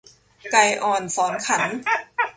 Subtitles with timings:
[0.51, 1.69] ไก่อ่อนสอนขัน